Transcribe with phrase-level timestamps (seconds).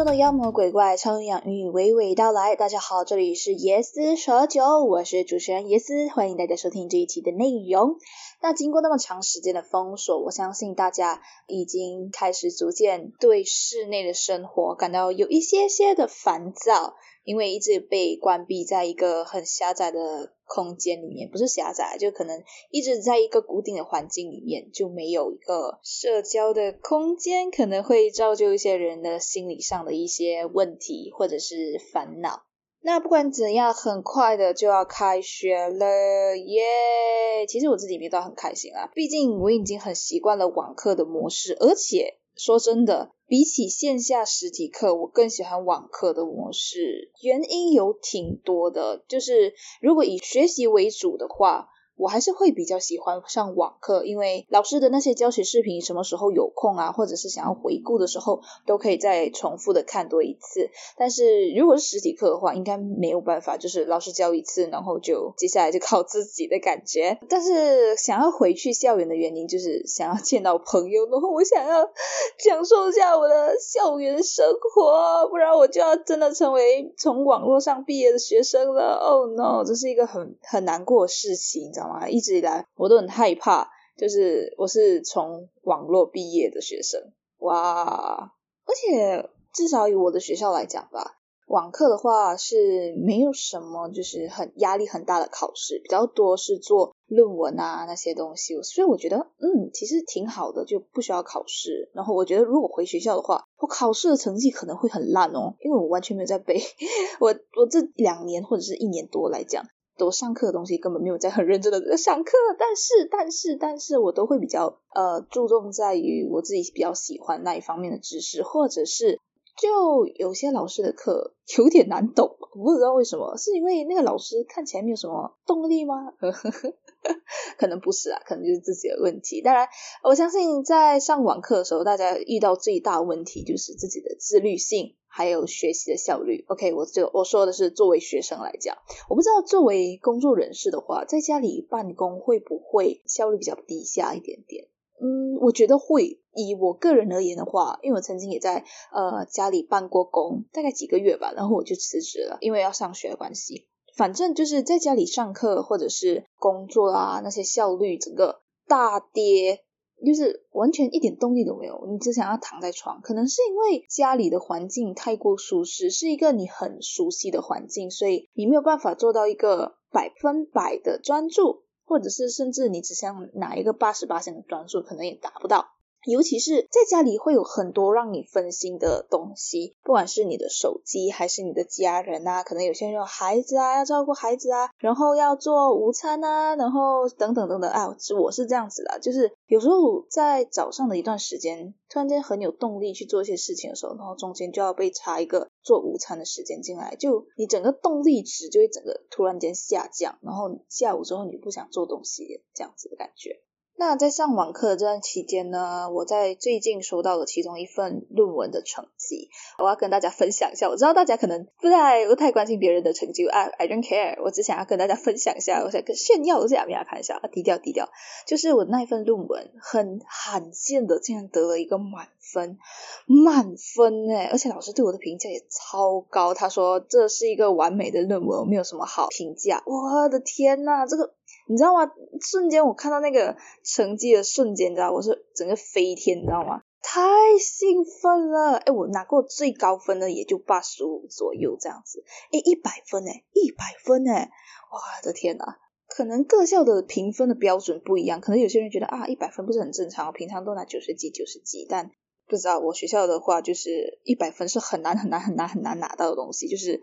[0.00, 2.56] 中的妖魔鬼怪、超营养育娓娓道来。
[2.56, 7.96] 大家好，这里是椰丝蛇酒，我是主持人椰丝，欢迎大家收听这一期的内容。
[8.40, 16.94] 那经过那么长时间的封锁，我相信大家已经开始逐渐对室内的生活感到有一些些的烦躁，
[17.24, 32.42] 因为一直被关闭在一个很狭窄的空间里面，不是狭窄，就可能一直在一个固定的环境里面，就没有一个社交的空间，可能会造就一些人的心理上的一些问题或者是烦恼。
[32.82, 37.46] 那不管怎样，很快的就要开学了耶！
[37.46, 47.10] 其实我自己也到很开心啊，毕竟我已经很习惯了网课的模式，而且说真的，比起线下实体课，我更喜欢网课的模式。
[47.20, 51.68] 原因有挺多的，就是如果以学习为主的话。
[52.00, 60.70] 我还是会比较喜欢上网课，因为老师的那些教学视频什么时候有空啊，或者是想要回顾的时候，都可以再重复的看多一次。
[60.96, 67.18] 但是如果是实体课的话，应该没有办法，就是老师教一次，然后就接下来就靠自己的感觉。
[67.28, 71.90] 但是想要回去校园的原因，就是想要见到朋友，然后我想要
[72.38, 78.98] 享受一下我的校园生活，不然我就要真的成为从网络上毕业的学生了。
[79.00, 81.89] Oh no，这是一个很很难过的事情，你知道吗？
[81.90, 87.00] 啊，一直以来我都很害怕，就是我是从网络毕业的学生，
[87.38, 88.32] 哇！
[88.66, 101.90] 而且至少以我的学校来讲吧，网课的话是没有什么就是很压力很大的考试，比较多是做论文啊那些东西，所以我觉得嗯，其实挺好的，就不需要考试。
[101.92, 106.62] 然后我觉得如果回学校的话，我考试的成绩可能会很烂哦，因为我完全没有在背，
[107.18, 109.64] 我我这两年或者是一年多来讲。
[110.00, 119.20] 都上课的东西根本没有在很认真的在上课，但是但是但是我都会比较呃注重在于我自己比较喜欢那一方面的知识，或者是
[119.60, 126.12] 就有些老师的课有点难懂，我不知道为什么，是因为那个老师看起来没有什么动力吗？
[127.58, 129.42] 可能不是啊，可能就是自己的问题。
[129.42, 129.68] 当然，
[130.02, 134.96] 我相信在上网课的时候，大家遇到最大问题就是自己的自律性。
[135.12, 138.78] 还有学习的效率，OK，我就我说的是作为学生来讲，
[139.08, 144.68] 我不知道作为工作人士的话，在家里办公会不会效率比较低下一点点？
[145.02, 146.20] 嗯，我觉得会。
[146.32, 153.66] 以我个人而言的话，因为我曾经也在呃家里办过工，大概几个月吧，然后我就辞职了，因为要上学的关系。
[153.96, 159.64] 反正就是在家里上课或者是工作啊，那些效率整个大跌。
[160.04, 163.00] 就是完全一点动力都没有，你只想要躺在床。
[163.02, 175.66] 可能是因为家里的环境太过舒适，是一个你很熟悉的环境，所以你没有办法做到一个百分百的专注，或者是甚至你只想拿一个八十八线的专注，可能也达不到。
[176.06, 203.42] 尤其是在家里会有很多让你分心的东西，不管是你的手机还是你的家人啊，可能有些人有孩子啊，要照顾孩子啊，然后要做午餐啊，然后等等等等啊，我是这样子的，就是有时候在早上的一段时间，突然间很有动力去做一些事情的时候，然后中间就要被插一个做午餐的时间进来，就你整个动力值就会整个突然间下降，然后下午之后你不想做东西这样子的感觉。
[203.80, 210.68] 那在上网课的这段期间呢，我在最近收到了其中一份论文的成绩，我要跟大家分享一下。
[210.68, 214.22] 我知道大家可能不太不太关心别人的成绩，I I don't care。
[214.22, 217.88] 我只想要跟大家分享一下，我想跟炫耀一下，给大家看一下，低调低调。
[218.26, 222.58] 就是我那一份论文很罕见的，竟然得了一个满分，
[223.06, 224.26] 满分哎！
[224.26, 229.62] 而且老师对我的评价也超高，他说这是一个完美的论文，我没有什么好评价。
[229.64, 231.14] 我的天呐，这个。
[231.50, 231.90] 你知道吗？
[232.20, 236.62] 瞬间我看到那个成绩的瞬间，你知道我是整个飞天，你知道吗？
[236.80, 237.00] 太
[237.40, 238.52] 兴奋了！
[238.58, 242.04] 哎，我拿过最高分的也就八十五左右这样子。
[242.30, 244.30] 哎，一百分哎，一百分哎！
[244.70, 245.56] 我的天呐，
[245.88, 251.90] 可能各校的评分的标准不一样，可能有些人觉得啊，一百分不是很正常，平常都拿九十几、九十几，但
[252.28, 256.80] 不知道我学校的话，就是一百分是很难很难很难很难拿到的东西，就是。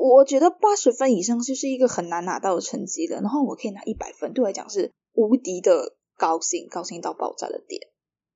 [0.00, 7.88] 我觉得八十分以上就是一个很难拿到的成绩了，然后我可以拿一百分，对我来讲是无敌的高兴，高兴到爆炸的点。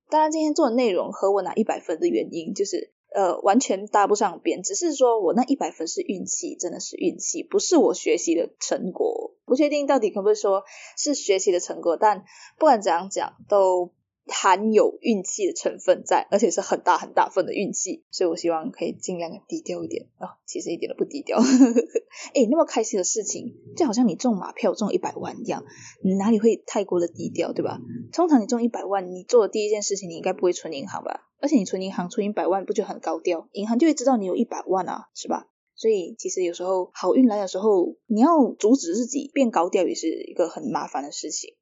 [0.07, 9.33] 当然，今天做的内容和我拿一百分的原因就是呃完全搭不上边，只是说我那一百分是运气，真的是运气，不是我学习的成果。
[9.45, 10.63] 不确定到底可不可以说
[10.97, 12.23] 是学习的成果，但
[12.59, 13.91] 不管怎样讲，都
[14.27, 21.37] 含有运气的成分在，而且是很大很大份的运气，所以我希望可以尽量低调一点啊，其实一点都不低调。
[22.33, 25.63] 哎，那么开心的事情，就好像你中马票中一百万一样，
[26.03, 27.79] 你哪里会太过的低调，对吧？
[28.11, 31.29] 通常你中一百万，你做的第一件事情，你应该不会存银行吧？
[31.39, 33.47] 而且你存银行存一百万，不就很高调？
[33.51, 35.47] 银行就会知道你有一百万啊，是吧？
[35.75, 41.53] 所以其实有时候好运来的时候，你要阻止自己变高调，也是一个很麻烦的事情。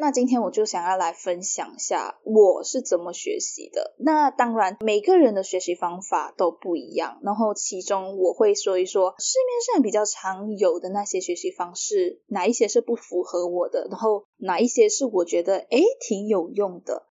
[0.00, 3.94] 那今天我就想要来分享一下我是怎么学习的。
[3.98, 17.06] 那当然每个人的学习方法都不一样，然后其中我会说一说市面上比较常有的那些学习方式，哪一些是不符合我的，然后哪一些是我觉得诶挺有用的。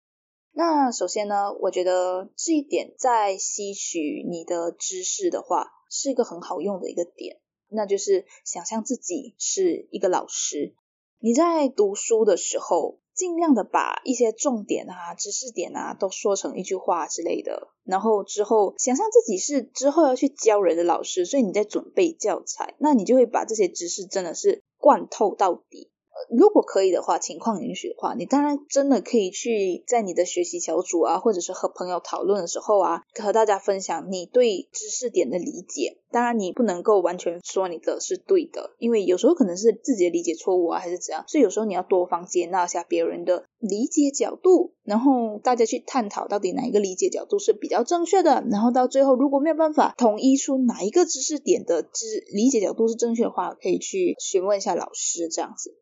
[0.54, 10.74] 那首先呢，我觉得这一点在吸取你的知识的话，是一个很好用的一个点，那就是想象自己是一个老师。
[11.20, 25.90] 你在读书的时候，尽量的把一些重点啊、知识点啊都说成一句话之类的，然后之后想象自己是之后要去教人的老师，所以你在准备教材，那你就会把这些知识真的是贯透到底。
[26.30, 35.98] 如果可以的话，情况允许的话，你当然真的可以去在你的学习小组啊，或者是和朋友讨论的时候啊，和大家分享你对知识点的理解。
[36.10, 41.26] 当然，你不能够完全说你的是对的，因为有时候可能是自己的理解错误啊，还是怎样。
[41.28, 48.44] 所以有时候你要多方接纳一下别人的理解角度，然后大家去探讨到底哪一个理解角度是比较正确的。
[48.50, 55.76] 然后到最后，如果没有办法统一出哪一个知识点的知理解角度是正确的话，可以去询问一下老师这样子。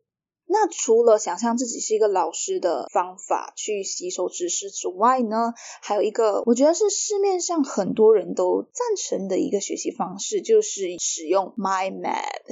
[0.48, 12.44] 那除了想象自己是一个老师的方法去吸收知识之外呢，还有一个我觉得是市面上很多人都赞成的一个学习方式，就是使用 Mind Map。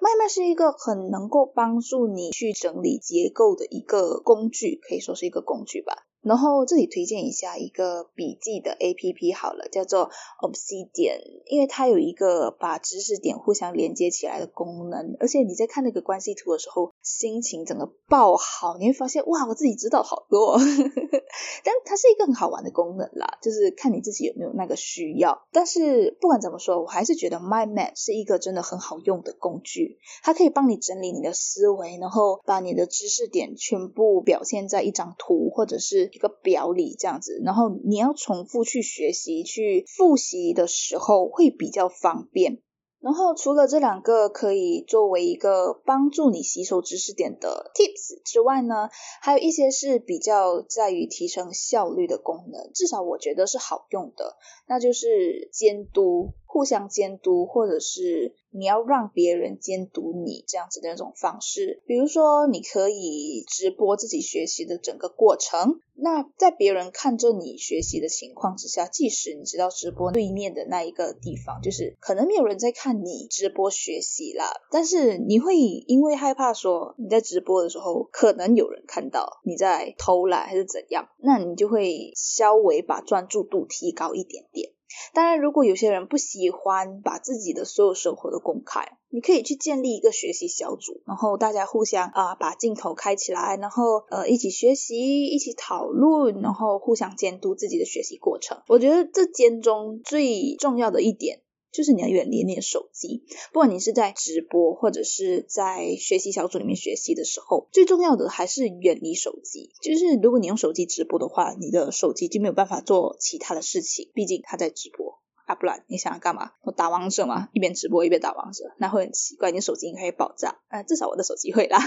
[0.00, 6.06] Mind Map 是一个很能够帮助你去整理结构的一个工具，可以说是一个工具吧。
[6.22, 10.08] 然后这里推荐一下一个笔记的 A P P 好了，叫做
[10.40, 20.56] Obsidian，因为它有一个把知识点互相连接起来的功能，而且你在看那个关系图的时候，心情整个爆好，你会发现哇，我自己知道好多，
[21.64, 25.42] 但它是一个很好玩的功能啦，就是看你自己有没有那个需要。
[25.50, 36.11] 但是不管怎么说，我还是觉得 Mind Map 是一个真的很好用的工具，它可以帮你整理你的思维，然后把你的知识点全部表现在一张图或者是。
[36.12, 42.60] 一个表里这样子，然后你要重复去学习、去复习的时候会比较方便。
[43.00, 54.36] 然后除了这两个可以作为一个帮助你吸收知识点的 tips 之外呢，还有一些是比较在于提升效率的功能，至少我觉得是好用的，
[54.68, 56.34] 那就是监督。
[56.52, 61.82] 互相监督，或者是你要让别人监督你这样子的那种方式。
[61.86, 65.80] 比如说，你可以直播自己学习的整个过程。
[65.94, 84.70] 那在别人看着你学习的情况之下，即使你知道直播对面的那一个地方，就是可能没有人在看你直播学习啦，但是你会因为害怕说你在直播的时候可能有人看到你在偷懒还是怎样，那你就会稍微把专注度提高一点点。
[85.12, 98.62] 当然，如果有些人不喜欢把自己的所有生活都公开，你可以去建立一个学习小组，然后大家互相啊把镜头开起来，然后呃一起学习，一起讨论，然后互相监督自己的学习过程。
[98.68, 101.40] 我觉得这间中最重要的一点。
[101.72, 109.70] 就是你要远离你的手机，不管你是在直播或者是在学习小组里面学习的时候，最重要的还是远离手机。
[109.80, 115.18] 就是如果你用手机直播的话，你的手机就没有办法做其他的事情，毕竟它在直播
[115.54, 116.52] 不然你想要干嘛？
[116.62, 120.56] 我打王者嘛，一边直播一边打王者，那会很奇怪，你手机应该会爆炸。
[120.68, 121.78] 啊，至少我的手机会啦。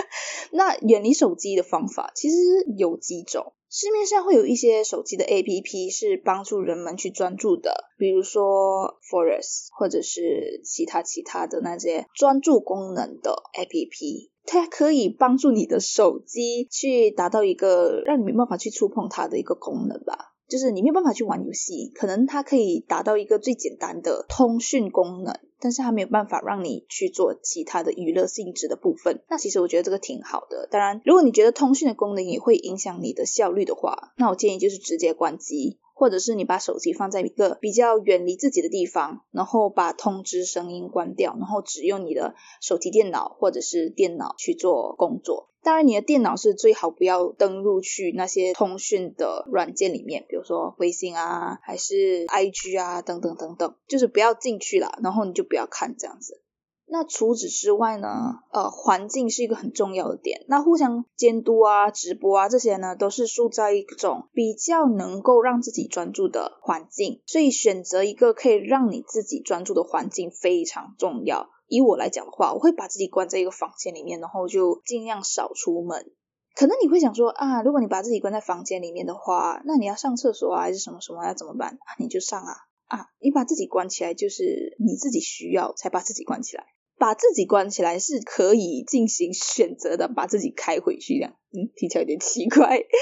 [0.52, 2.36] 那远离手机的方法其实
[2.76, 3.52] 有几种。
[3.70, 20.32] 市面上会有一些手机的 APP 是帮助人们去专注的，比如说 Forest 或者是其他其他的那些专注功能的 APP，它可以帮助你的手机去达到一个让你没办法去触碰它的一个功能吧。
[20.48, 29.22] 就是你没有办法去玩游戏，可能它可以达到一个最简单的通讯功能，但是它没有办法让你去做其他的娱乐性质的部分。
[29.28, 30.68] 那其实我觉得这个挺好的。
[30.70, 35.78] 当然，如果你觉得通讯的功能也会影响你的效率的话，那我建议就是直接关机。
[35.94, 45.48] 或者是你把手机放在一个比较远离自己的地方，然后把通知声音关掉，然后只用你的手提电脑或者是电脑去做工作。
[45.60, 56.42] 当然，你的电脑是最好不要登录去那些通讯的软件里面，比如说微信啊，还是 IG 啊等等等等，就是不要进去了，然后你就不要看这样子。
[56.90, 60.46] 那除此之外呢，呃，环境是一个很重要的点。
[60.48, 67.20] 那互相监督啊、直播啊这些呢，都是塑造一种比较能够让自己专注的环境。
[67.26, 71.50] 所以选择一个可以让你自己专注的环境非常重要。
[71.66, 76.10] 以我来讲的话，我会把自己关在一个房间里面，然后就尽量少出门。
[76.54, 81.78] 可能你会想说啊，如果你把自己关在房间里面的话，那你要上厕所啊，还是什么什么要怎么办？
[81.98, 82.54] 你就上啊
[82.88, 83.06] 啊！
[83.20, 86.64] 你把自己关起来，就是你自己需要才把自己关起来。
[86.98, 92.82] 把自己关起来是可以进行选择的，把自己开回去这样，嗯，听起来有点奇怪。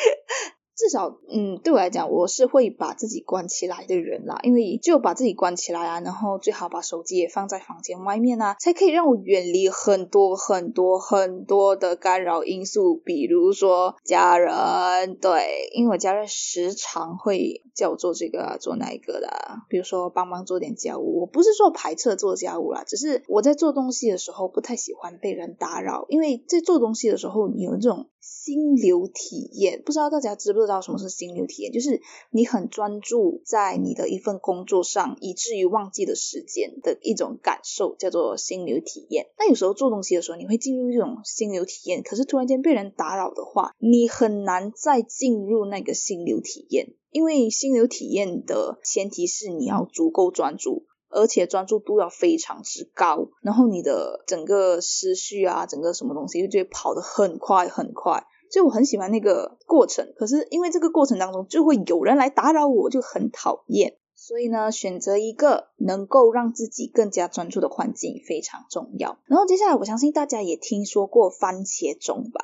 [0.76, 4.38] 至少，嗯，对我来讲，我是会把自己关起来的人啦。
[4.42, 15.16] 因为就把自己关起来啊，然后最好把手机也放在房间外面啊，才可以让我远离很多很多很多的干扰因素，比如说家人。
[15.16, 19.28] 对，因为我家人时常会叫我做这个做那一个的，
[19.68, 21.21] 比如说帮忙做点家务。
[21.21, 28.06] 我不是说排斥做家务啦，只是我在做东西的时候不太喜欢被人打扰，因为在做东西的时候，你有这种。
[28.28, 31.71] 心流体验，不知道大家知不知道什么是心流体验？
[31.71, 39.26] 就是你很专注在你的一份工作上，以至于忘记了时间的一种感受，叫做心流体验。
[39.38, 50.85] 那有时候做东西的时候，你会进入这种心流体验，可是突然间被人打扰的话，你很难再进入那个心流体验，因为心流体验的前提是你要足够专注。
[51.08, 60.12] 而且专注度要非常之高，然后你的整个思绪啊，整个什么东西就会跑得很快很快，所以我很喜欢那个过程。
[60.16, 63.96] 可是因为这个过程当中就会有人来打扰我，就很讨厌。
[64.14, 69.16] 所以呢，选择一个能够让自己更加专注的环境非常重要。
[69.26, 72.42] 然后接下来，我相信大家也听说过番茄钟吧。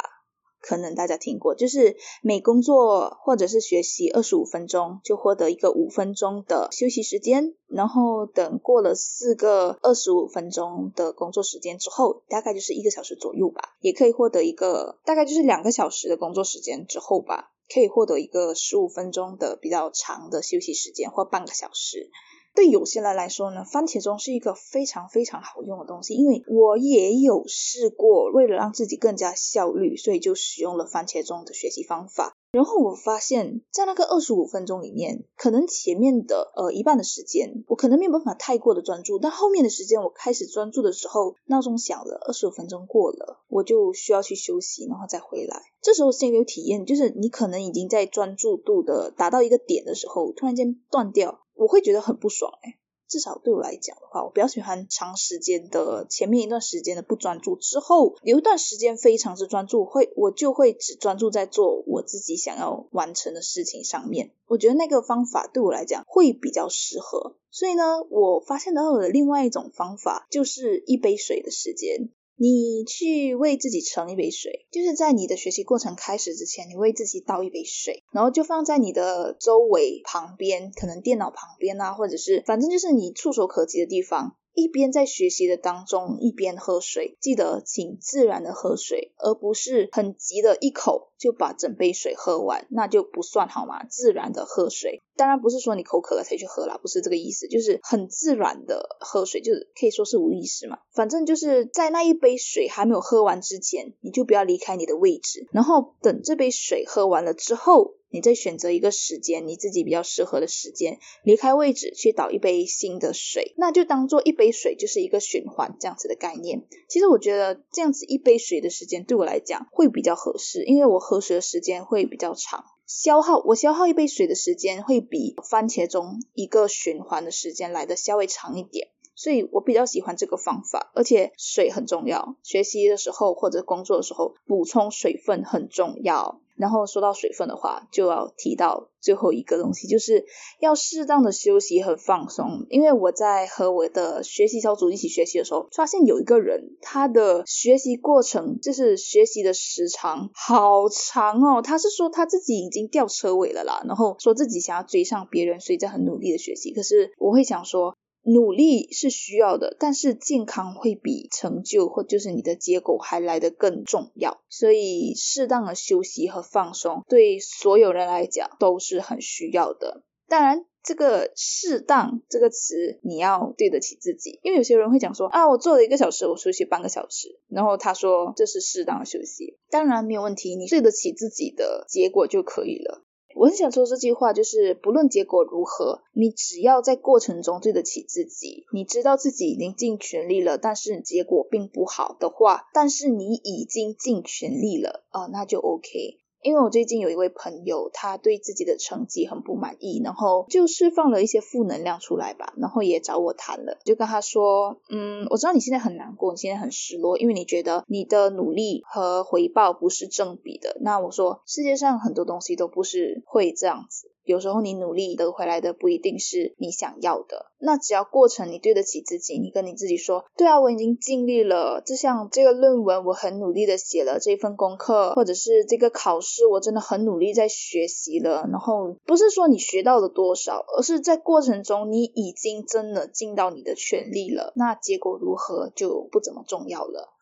[0.63, 22.09] 可能大家听过，就是每工作或者是学习二十五分钟，就获得一个五分钟的休息时间，然后等过了四个二十五分钟的工作时间之后，大概就是一个小时左右吧，也可以获得一个大概就是两个小时的工作时间之后吧，可以获得一个十五分钟的比较长的休息时间或半个小时。
[22.55, 32.33] 对有些人来说呢，番茄钟是一个非常非常好用的东西，因为我也有试过，为了让自己更加效率，所以就使用了番茄钟的学习方法。
[32.53, 45.63] 然后我发现，在那个二十五分钟里面，可能前面的呃一半的时间，我可能没有办法太过的专注，但后面的时间我开始专注的时候，闹钟响了，二十五分钟过了，我就需要去休息，然后再回来。
[45.81, 51.41] 这时候心流体验就是你可能已经在专注度的达到一个点的时候，突然间断掉。
[51.55, 52.79] 我会觉得很不爽哎，
[53.09, 64.33] 至少对我来讲的话，我比较喜欢长时间的前面一段时间的不专注，之后有一段时间非常之专注，会我就会只专注在做我自己想要完成的事情上面。
[64.47, 72.11] 我觉得那个方法对我来讲会比较适合，所以呢，我发现到的另外一种方法就是一杯水的时间。
[72.37, 84.37] 你去为自己盛一杯水，就是在你的学习过程开始之前，你为自己倒一杯水，然后就放在你的周围旁边，可能电脑旁边啊，或者是反正就是你触手可及的地方。
[84.55, 93.85] 一边在学习的当中，一边喝水，记得请自然的喝水，而不是很急的一口就把整杯水喝完，那就不算好吗？
[93.85, 100.81] 自然的喝水，当然不是说你口渴了才去喝啦，不是这个意思，就是很自然的喝水，就是可以说是无意识嘛。
[100.93, 107.95] 反正就是在那一杯水还没有喝完之前，你就不要离开你的位置，然后等这杯水喝完了之后。
[108.15, 116.63] 你再选择一个时间，你自己比较适合的时间，离开位置去倒一杯新的水，那就当做一杯水就是一个循环这样子的概念。
[116.91, 130.91] 其实我觉得这样子一杯水的时间对我来讲会比较合适，因为我喝喝水的时间会比较长，消耗我消耗一杯水的时间会比番茄中一个循环的时间来的稍微长一点，所以我比较喜欢这个方法。
[130.95, 136.41] 而且水很重要，学习的时候或者工作的时候补充水分很重要。
[136.55, 140.27] 然后说到水分的话，就要提到最后一个东西，就是
[140.61, 142.67] 要适当的休息和放松。
[142.69, 151.63] 因为我在和我的学习小组一起学习的时候，发现有一个人他的学习过程就是学习的时长好长哦。
[151.63, 156.73] 他是说他自己已经掉车尾了啦，然后说自己想要追上别人，所以在很努力的学习。
[156.75, 157.97] 可是我会想说。
[158.25, 164.41] 努力是需要的，但是健康会比成就或就是你的结果还来得更重要。
[164.49, 170.05] 所以适当的休息和放松对所有人来讲都是很需要的。
[170.29, 179.59] 当然，这个“适当”这个词你要对得起自己，因为有些人会讲说啊，我做了一个小时，我休息半个小时，然后他说这是适当的休息。
[179.69, 183.05] 当然没有问题，你对得起自己的结果就可以了。
[183.35, 196.22] 我很想说这句话，就是不论结果如何，你只要在过程中对得起自己，你知道自己已经尽全力了，但是结果并不好的话，但是你已经尽全力了啊，那就 OK。
[196.43, 210.77] 因为我最近有一位朋友，他对自己的成绩很不满意，然后就释放了一些负能量出来吧，然后也找我谈了，就跟他说，嗯，我知道你现在很难过，你现在很失落，因为你觉得你的努力和回报不是正比的。
[210.81, 214.12] 那我说，世界上很多东西都不是会这样子。
[214.25, 237.13] 有时候你努力得回来的不一定是你想要的，那只要过程你对得起自己，你跟你自己说，对啊，我已经尽力了，就像这个论文我很努力的写了这份功课，或者是这个考试我真的很努力在学习了，然后不是说你学到了多少，而是在过程中你已经真的尽到你的全力了，那结果如何就不怎么重要了。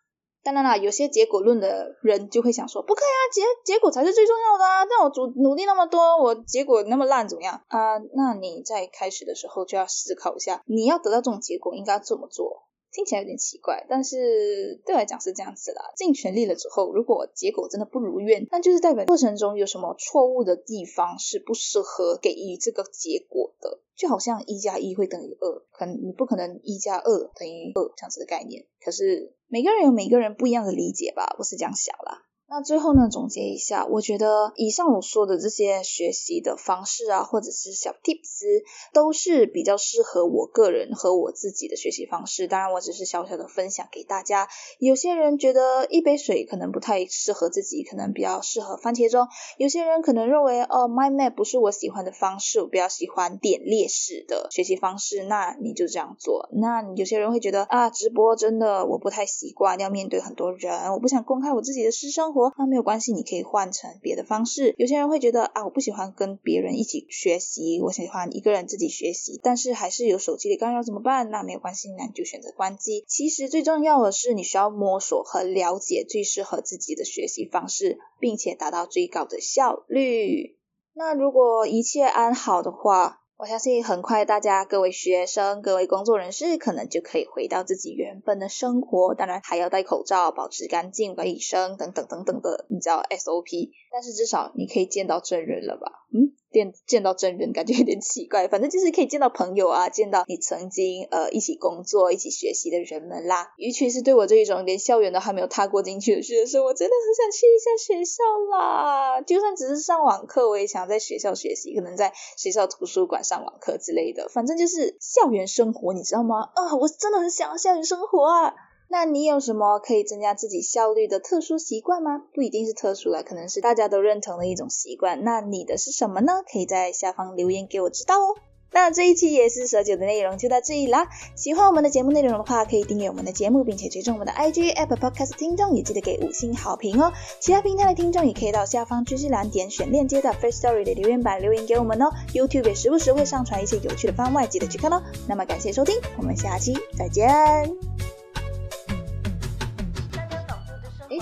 [0.42, 4.86] 当然啦，有些结果论的人就会想说，不可以啊，结结果才是最重要的啊！
[4.86, 7.98] 但我努努力那么多，我结果那么烂，怎么样啊？
[8.14, 12.64] 那你在开始的时候就要思考一下，你要得到这种结果应该怎么做？
[12.92, 15.92] 听起来有点奇怪，但是对我来讲是这样子啦。
[15.96, 23.80] 尽全力了之后，如果结果真的不如愿，那就是代表过程中有什么错误的地方是不适合给予这个结果的。
[23.96, 28.64] 就好像一加一会等于二，可能你不可能一加二等于二这样子的概念。
[28.82, 32.22] 可是每个人有每个人不一样的理解吧，我是这样想啦。
[32.52, 42.48] 那最后呢，总结一下，我觉得以上我说的这些学习的方式啊，或者是小 tips，都是比较适合我个人和我自己的学习方式。
[42.48, 44.48] 当然，我只是小小的分享给大家。
[44.80, 49.28] 有些人觉得一杯水可能不太适合自己，可能比较适合番茄钟。
[49.56, 55.22] 有些人可能认为，哦，mind map 不是我喜欢的方式，我比较喜欢点列式的学习方式。
[55.22, 56.48] 那你就这样做。
[56.50, 62.39] 那有些人会觉得，啊，直播真的我不太习惯，要面对很多人，我不想公开我自己的私生活。
[62.56, 64.74] 那没有关系，你可以换成别的方式。
[64.78, 71.30] 有些人会觉得啊，我不喜欢跟别人一起学习，我喜欢一个人自己学习，但是还是有手机的干扰怎么办？
[71.30, 73.04] 那没有关系，那你就选择关机。
[73.08, 80.56] 其实最重要的是，你需要摸索和了解最适合自己的学习方式，并且达到最高的效率。
[80.94, 83.19] 那如果一切安好的话。
[83.40, 89.14] 我相信很快，大家各位学生、各位工作人士，可能就可以回到自己原本的生活。
[89.14, 93.70] 当然，还要戴口罩、保持干净、卫生等等等等的，你知道 SOP。
[93.90, 95.90] 但是至少你可以见到真人了吧？
[96.12, 96.36] 嗯。
[96.52, 103.54] 见见到真人感觉有点奇怪，反正就是可以见到朋友啊，见到你曾经呃一起工作、一起学习的人们啦。
[103.56, 109.20] 尤其是对我这一种连校园都还没有踏过进去的学生，我真的很想去一下学校啦。
[109.20, 114.28] 就算只是上网课，我也想在学校学习，可能在学校图书馆上网课之类的。
[114.28, 116.50] 反正就是校园生活，你知道吗？
[116.54, 118.54] 啊，我真的很想要校园生活啊。
[118.92, 122.24] 那你有什么可以增加自己效率的特殊习惯吗？
[122.34, 125.22] 不一定是特殊的，可能是大家都认同的一种习惯。
[125.22, 126.42] 那你的是什么呢？
[126.52, 128.34] 可以在下方留言给我知道哦。
[128.72, 131.08] 那这一期也是蛇九的内容就到这里啦。
[131.36, 137.12] 喜欢我们的节目内容的话，可以订阅我们的节目，并且追踪我们的 IG、Apple Podcast 听众，也记得给五星好评哦。
[137.38, 142.10] 其他平台的听众也可以到下方知识栏点选链接的 First Story 的留言板留言给我们哦。
[142.32, 145.00] YouTube 也时不时会上传一些有趣的番外，记得去看哦。
[145.28, 148.19] 那么感谢收听，我们下期再见。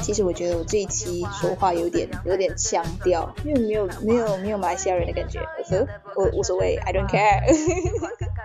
[0.09, 5.39] 其实我觉得我这一期说话有点有点腔调，因为没有没有没有马来西亚人的感觉，
[6.17, 7.43] 我无所谓，I don't care。